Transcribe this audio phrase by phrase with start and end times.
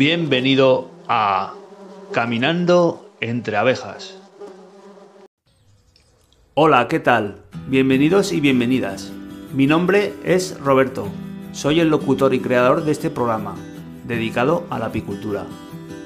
[0.00, 1.52] Bienvenido a
[2.10, 4.16] Caminando entre abejas.
[6.54, 7.42] Hola, ¿qué tal?
[7.66, 9.12] Bienvenidos y bienvenidas.
[9.52, 11.06] Mi nombre es Roberto.
[11.52, 13.56] Soy el locutor y creador de este programa,
[14.06, 15.44] dedicado a la apicultura.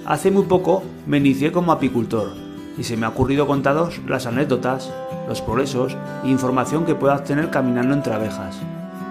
[0.04, 2.32] Hace muy poco me inicié como apicultor
[2.76, 4.92] y se me ha ocurrido contaros las anécdotas,
[5.28, 8.58] los progresos e información que puedas tener caminando entre abejas.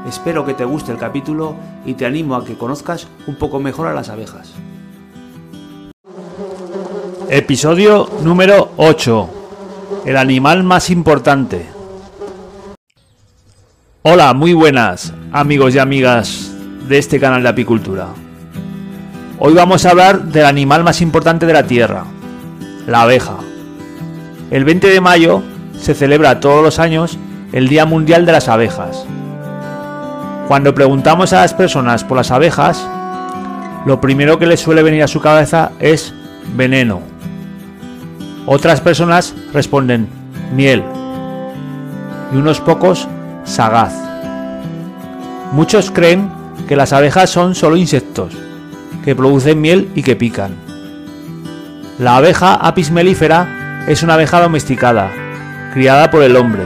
[0.06, 3.88] Espero que te guste el capítulo y te animo a que conozcas un poco mejor
[3.88, 4.54] a las abejas.
[7.36, 9.30] Episodio número 8.
[10.06, 11.66] El animal más importante.
[14.04, 16.52] Hola, muy buenas amigos y amigas
[16.88, 18.10] de este canal de apicultura.
[19.40, 22.06] Hoy vamos a hablar del animal más importante de la Tierra,
[22.86, 23.38] la abeja.
[24.52, 25.42] El 20 de mayo
[25.82, 27.18] se celebra todos los años
[27.52, 29.08] el Día Mundial de las Abejas.
[30.48, 32.88] Cuando preguntamos a las personas por las abejas,
[33.88, 36.14] lo primero que les suele venir a su cabeza es
[36.56, 37.13] veneno.
[38.46, 40.08] Otras personas responden
[40.54, 40.84] miel
[42.34, 43.08] y unos pocos
[43.46, 43.94] sagaz.
[45.54, 46.30] Muchos creen
[46.68, 48.34] que las abejas son solo insectos,
[49.06, 50.56] que producen miel y que pican.
[52.00, 55.12] La abeja apis mellifera es una abeja domesticada,
[55.74, 56.64] criada por el hombre,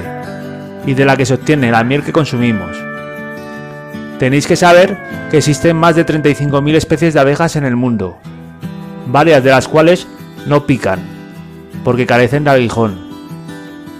[0.86, 2.78] y de la que se obtiene la miel que consumimos.
[4.20, 4.98] Tenéis que saber
[5.30, 8.18] que existen más de 35.000 especies de abejas en el mundo,
[9.08, 10.08] varias de las cuales
[10.48, 11.17] no pican,
[11.88, 12.98] porque carecen de aguijón,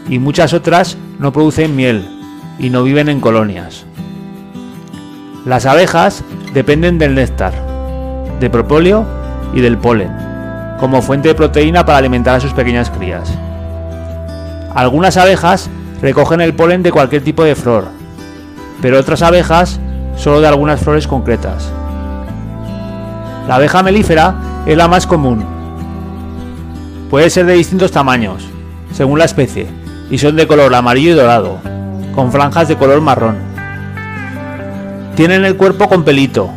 [0.10, 2.06] y muchas otras no producen miel
[2.60, 3.86] y no viven en colonias.
[5.46, 6.22] Las abejas
[6.54, 7.54] dependen del néctar,
[8.42, 9.06] de propóleo
[9.54, 10.12] y del polen,
[10.82, 13.34] como fuente de proteína para alimentar a sus pequeñas crías.
[14.76, 15.70] Algunas abejas
[16.02, 17.86] recogen el polen de cualquier tipo de flor,
[18.82, 19.80] pero otras abejas
[20.18, 21.72] solo de algunas flores concretas.
[23.48, 25.57] La abeja melífera es la más común.
[27.10, 28.46] Puede ser de distintos tamaños,
[28.92, 29.66] según la especie,
[30.12, 31.58] y son de color amarillo y dorado,
[32.14, 33.38] con franjas de color marrón.
[35.16, 36.50] Tienen el cuerpo con pelito,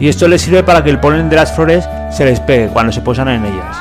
[0.00, 2.92] y esto les sirve para que el polen de las flores se les pegue cuando
[2.92, 3.76] se posan en ellas.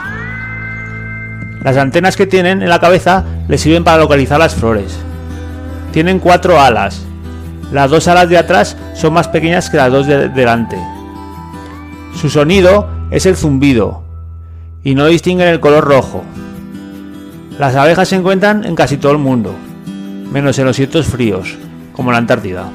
[1.64, 4.96] Las antenas que tienen en la cabeza les sirven para localizar las flores.
[5.94, 7.02] Tienen cuatro alas,
[7.72, 10.78] las dos alas de atrás son más pequeñas que las dos de delante.
[12.14, 14.03] Su sonido es el zumbido
[14.84, 16.24] y no distinguen el color rojo.
[17.58, 19.56] Las abejas se encuentran en casi todo el mundo,
[20.32, 21.56] menos en los sitios fríos,
[21.94, 22.66] como la Antártida.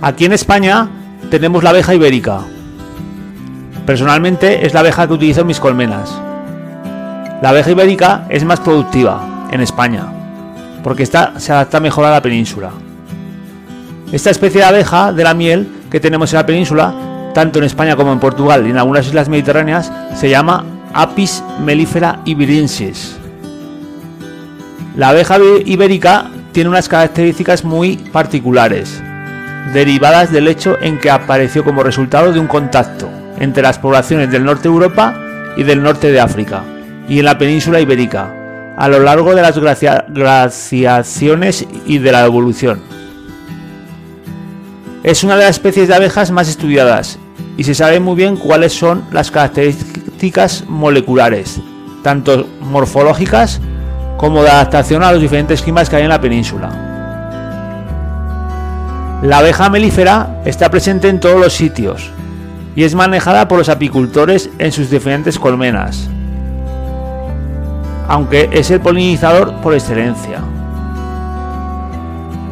[0.00, 0.88] Aquí en España
[1.30, 2.40] tenemos la abeja ibérica.
[3.86, 6.18] Personalmente es la abeja que utilizo en mis colmenas.
[7.42, 10.06] La abeja ibérica es más productiva en España,
[10.82, 12.70] porque esta se adapta mejor a la península.
[14.10, 16.94] Esta especie de abeja de la miel que tenemos en la península,
[17.34, 20.64] tanto en España como en Portugal y en algunas islas mediterráneas, se llama
[20.94, 23.18] Apis mellifera iberiensis.
[24.96, 29.02] La abeja ibérica tiene unas características muy particulares,
[29.74, 34.44] derivadas del hecho en que apareció como resultado de un contacto entre las poblaciones del
[34.44, 35.18] norte de Europa
[35.56, 36.62] y del norte de África,
[37.08, 38.32] y en la península ibérica,
[38.76, 42.80] a lo largo de las glaciaciones y de la evolución.
[45.02, 47.18] Es una de las especies de abejas más estudiadas
[47.56, 51.60] y se sabe muy bien cuáles son las características moleculares,
[52.02, 53.60] tanto morfológicas
[54.16, 56.84] como de adaptación a los diferentes climas que hay en la península.
[59.22, 62.10] La abeja melífera está presente en todos los sitios
[62.76, 66.08] y es manejada por los apicultores en sus diferentes colmenas,
[68.08, 70.40] aunque es el polinizador por excelencia.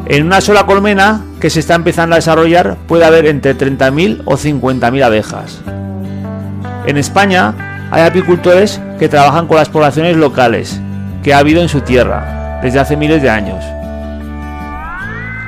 [0.05, 4.33] En una sola colmena que se está empezando a desarrollar puede haber entre 30.000 o
[4.33, 5.61] 50.000 abejas.
[6.85, 10.81] En España hay apicultores que trabajan con las poblaciones locales
[11.23, 13.63] que ha habido en su tierra desde hace miles de años.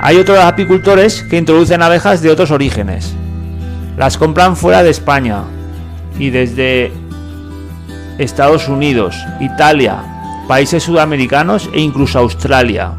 [0.01, 3.13] Hay otros apicultores que introducen abejas de otros orígenes.
[3.97, 5.43] Las compran fuera de España
[6.17, 6.93] y desde
[8.17, 9.97] Estados Unidos, Italia,
[10.47, 12.93] países sudamericanos e incluso Australia.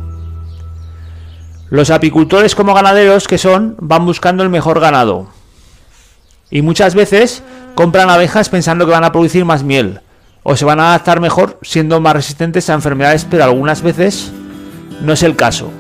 [1.69, 5.27] Los apicultores como ganaderos que son van buscando el mejor ganado.
[6.49, 7.43] Y muchas veces
[7.75, 10.01] compran abejas pensando que van a producir más miel
[10.45, 14.31] o se van a adaptar mejor siendo más resistentes a enfermedades, pero algunas veces
[15.03, 15.73] no es el caso.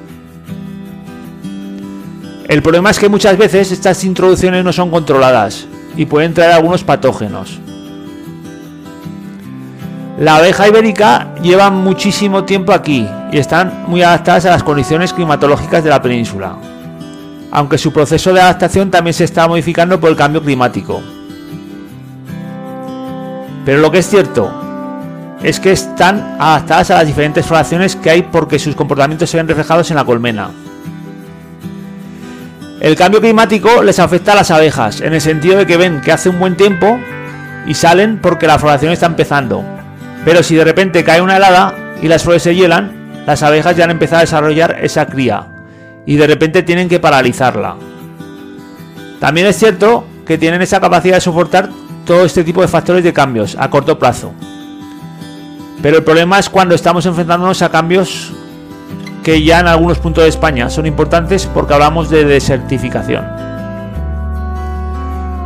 [2.48, 5.66] El problema es que muchas veces estas introducciones no son controladas
[5.96, 7.60] y pueden traer algunos patógenos.
[10.18, 15.84] La abeja ibérica lleva muchísimo tiempo aquí y están muy adaptadas a las condiciones climatológicas
[15.84, 16.56] de la península,
[17.50, 21.02] aunque su proceso de adaptación también se está modificando por el cambio climático.
[23.66, 24.50] Pero lo que es cierto
[25.42, 29.48] es que están adaptadas a las diferentes floraciones que hay porque sus comportamientos se ven
[29.48, 30.48] reflejados en la colmena.
[32.80, 36.12] El cambio climático les afecta a las abejas, en el sentido de que ven que
[36.12, 36.98] hace un buen tiempo
[37.66, 39.75] y salen porque la floración está empezando.
[40.26, 43.84] Pero si de repente cae una helada y las flores se hielan, las abejas ya
[43.84, 45.46] han empezado a desarrollar esa cría
[46.04, 47.76] y de repente tienen que paralizarla.
[49.20, 51.70] También es cierto que tienen esa capacidad de soportar
[52.04, 54.32] todo este tipo de factores de cambios a corto plazo.
[55.80, 58.32] Pero el problema es cuando estamos enfrentándonos a cambios
[59.22, 63.24] que ya en algunos puntos de España son importantes porque hablamos de desertificación.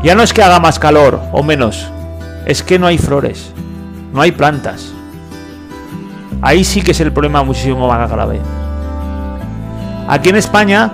[0.03, 1.87] Ya no es que haga más calor o menos,
[2.47, 3.53] es que no hay flores,
[4.13, 4.93] no hay plantas.
[6.43, 8.41] Ahí sí que es el problema muchísimo más grave.
[10.09, 10.93] Aquí en España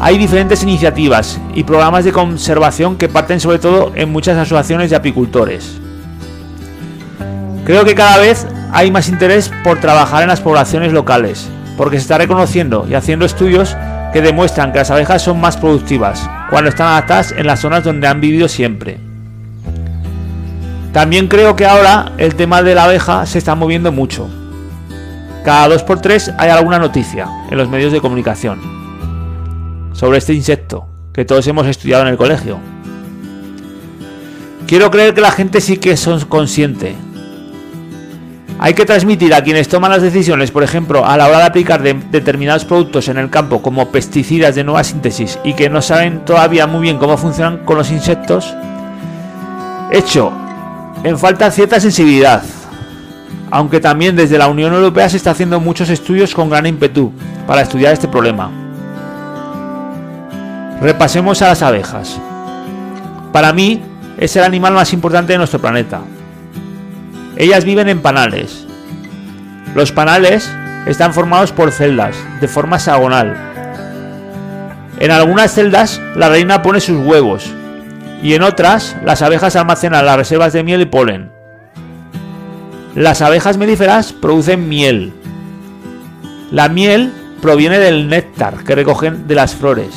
[0.00, 4.96] hay diferentes iniciativas y programas de conservación que parten sobre todo en muchas asociaciones de
[4.96, 5.78] apicultores.
[7.64, 12.02] Creo que cada vez hay más interés por trabajar en las poblaciones locales porque se
[12.02, 13.76] está reconociendo y haciendo estudios
[14.12, 18.08] que demuestran que las abejas son más productivas cuando están adaptadas en las zonas donde
[18.08, 19.11] han vivido siempre.
[20.92, 24.28] También creo que ahora el tema de la abeja se está moviendo mucho.
[25.44, 28.60] Cada dos por tres hay alguna noticia en los medios de comunicación
[29.92, 32.58] sobre este insecto que todos hemos estudiado en el colegio.
[34.66, 36.94] Quiero creer que la gente sí que son consciente
[38.64, 41.82] hay que transmitir a quienes toman las decisiones, por ejemplo, a la hora de aplicar
[41.82, 46.68] determinados productos en el campo como pesticidas de nueva síntesis y que no saben todavía
[46.68, 48.54] muy bien cómo funcionan con los insectos,
[49.90, 50.32] hecho
[51.04, 52.42] en falta cierta sensibilidad,
[53.50, 57.12] aunque también desde la Unión Europea se está haciendo muchos estudios con gran ímpetu
[57.46, 58.50] para estudiar este problema.
[60.80, 62.20] Repasemos a las abejas.
[63.32, 63.82] Para mí
[64.18, 66.00] es el animal más importante de nuestro planeta.
[67.36, 68.66] Ellas viven en panales.
[69.74, 70.50] Los panales
[70.86, 73.36] están formados por celdas de forma hexagonal.
[74.98, 77.52] En algunas celdas la reina pone sus huevos
[78.22, 81.32] y en otras las abejas almacenan las reservas de miel y polen.
[82.94, 85.12] Las abejas melíferas producen miel.
[86.50, 89.92] La miel proviene del néctar que recogen de las flores.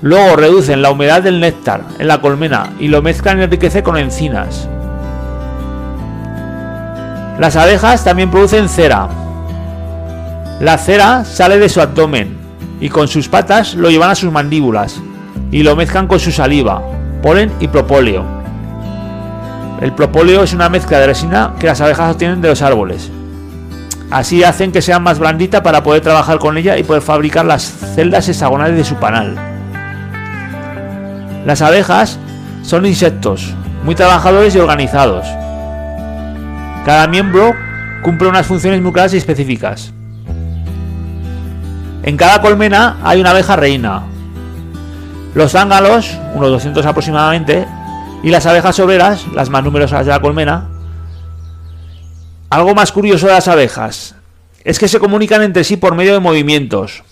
[0.00, 3.98] Luego reducen la humedad del néctar en la colmena y lo mezclan y enriquecen con
[3.98, 4.68] encinas.
[7.38, 9.08] Las abejas también producen cera.
[10.60, 12.36] La cera sale de su abdomen
[12.80, 15.00] y con sus patas lo llevan a sus mandíbulas
[15.50, 16.82] y lo mezclan con su saliva,
[17.22, 18.24] polen y propóleo.
[19.80, 23.10] El propóleo es una mezcla de resina que las abejas obtienen de los árboles.
[24.10, 27.62] Así hacen que sea más blandita para poder trabajar con ella y poder fabricar las
[27.94, 29.36] celdas hexagonales de su panal.
[31.46, 32.18] Las abejas
[32.62, 33.54] son insectos,
[33.84, 35.26] muy trabajadores y organizados.
[36.84, 37.54] Cada miembro
[38.02, 39.92] cumple unas funciones muy claras y específicas.
[42.02, 44.02] En cada colmena hay una abeja reina.
[45.34, 47.66] Los zángalos, unos 200 aproximadamente,
[48.22, 50.68] y las abejas obreras, las más numerosas de la colmena.
[52.50, 54.14] Algo más curioso de las abejas
[54.64, 57.02] es que se comunican entre sí por medio de movimientos,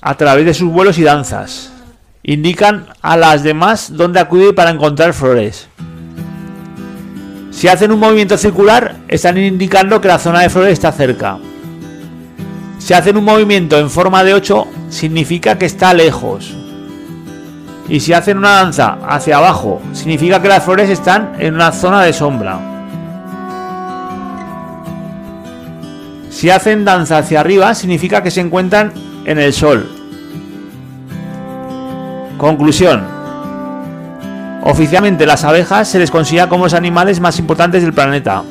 [0.00, 1.72] a través de sus vuelos y danzas.
[2.22, 5.68] Indican a las demás dónde acudir para encontrar flores.
[7.50, 11.38] Si hacen un movimiento circular, están indicando que la zona de flores está cerca.
[12.78, 16.57] Si hacen un movimiento en forma de 8, significa que está lejos.
[17.88, 22.02] Y si hacen una danza hacia abajo, significa que las flores están en una zona
[22.02, 22.58] de sombra.
[26.28, 28.92] Si hacen danza hacia arriba, significa que se encuentran
[29.24, 29.90] en el sol.
[32.36, 33.02] Conclusión.
[34.62, 38.44] Oficialmente las abejas se les considera como los animales más importantes del planeta.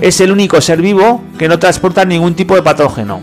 [0.00, 3.20] Es el único ser vivo que no transporta ningún tipo de patógeno,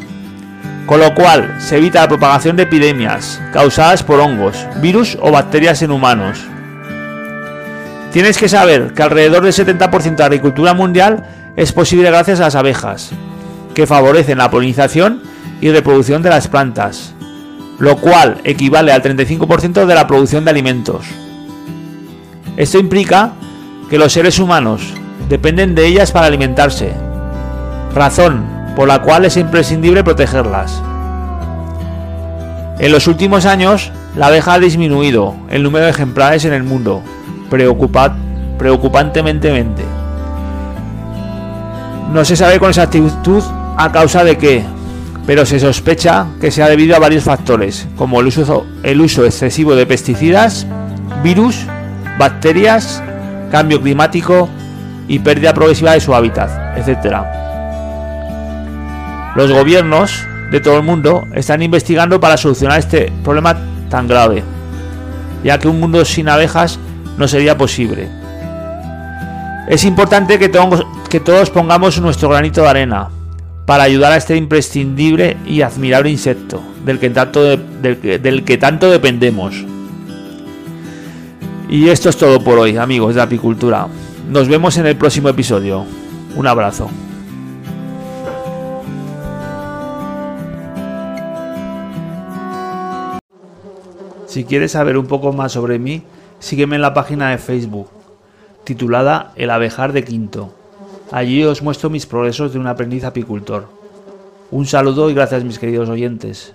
[0.86, 5.82] con lo cual se evita la propagación de epidemias causadas por hongos, virus o bacterias
[5.82, 6.40] en humanos.
[8.12, 11.26] Tienes que saber que alrededor del 70% de la agricultura mundial
[11.56, 13.12] es posible gracias a las abejas,
[13.74, 15.22] que favorecen la polinización
[15.60, 17.14] y reproducción de las plantas,
[17.80, 21.06] lo cual equivale al 35% de la producción de alimentos.
[22.58, 23.34] Esto implica
[23.90, 24.94] que los seres humanos
[25.28, 26.94] dependen de ellas para alimentarse,
[27.94, 30.82] razón por la cual es imprescindible protegerlas.
[32.80, 37.02] En los últimos años, la abeja ha disminuido el número de ejemplares en el mundo,
[37.50, 39.86] preocupantemente.
[42.12, 43.44] No se sabe con exactitud
[43.78, 44.64] a causa de qué,
[45.26, 49.76] pero se sospecha que sea debido a varios factores, como el uso, el uso excesivo
[49.76, 50.68] de pesticidas,
[51.24, 51.66] virus
[52.20, 53.02] bacterias,
[53.52, 54.50] cambio climático
[55.08, 57.35] y pérdida progresiva de su hábitat, etc.
[59.36, 63.58] Los gobiernos de todo el mundo están investigando para solucionar este problema
[63.90, 64.44] tan grave,
[65.44, 66.80] ya que un mundo sin abejas
[67.18, 68.08] no sería posible.
[69.68, 73.10] Es importante que todos, pongamos nuestro granito de arena
[73.66, 79.66] para ayudar a este imprescindible y admirable insecto del que tanto, del que tanto dependemos.
[81.68, 83.88] Y esto es todo por hoy, amigos de apicultura.
[84.30, 85.84] Nos vemos en el próximo episodio.
[86.36, 86.90] Un abrazo.
[94.36, 96.04] Si quieres saber un poco más sobre mí,
[96.40, 97.88] sígueme en la página de Facebook,
[98.66, 100.54] titulada El abejar de Quinto.
[101.10, 103.70] Allí os muestro mis progresos de un aprendiz apicultor.
[104.52, 106.54] Un saludo y gracias mis queridos oyentes.